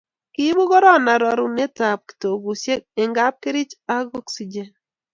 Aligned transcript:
kiibu 0.33 0.63
korona 0.71 1.13
rorunotetab 1.21 1.99
kitokusiek 2.07 2.81
eng' 3.01 3.15
kapkerich 3.17 3.73
ak 3.95 4.05
oksijen 4.19 4.69